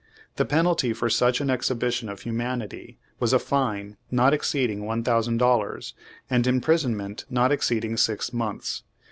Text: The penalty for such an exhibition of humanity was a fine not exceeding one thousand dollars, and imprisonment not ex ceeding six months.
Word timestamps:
The 0.37 0.45
penalty 0.45 0.93
for 0.93 1.11
such 1.11 1.41
an 1.41 1.51
exhibition 1.51 2.09
of 2.09 2.21
humanity 2.21 2.97
was 3.19 3.33
a 3.33 3.37
fine 3.37 3.97
not 4.09 4.33
exceeding 4.33 4.83
one 4.83 5.03
thousand 5.03 5.37
dollars, 5.37 5.93
and 6.27 6.47
imprisonment 6.47 7.25
not 7.29 7.51
ex 7.51 7.69
ceeding 7.69 7.99
six 7.99 8.33
months. 8.33 8.81